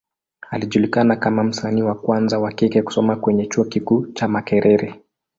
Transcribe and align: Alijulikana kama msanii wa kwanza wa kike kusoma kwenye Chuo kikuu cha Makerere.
Alijulikana 0.49 1.15
kama 1.15 1.43
msanii 1.43 1.81
wa 1.81 1.95
kwanza 1.95 2.39
wa 2.39 2.51
kike 2.51 2.81
kusoma 2.81 3.15
kwenye 3.15 3.45
Chuo 3.45 3.65
kikuu 3.65 4.05
cha 4.07 4.27
Makerere. 4.27 5.01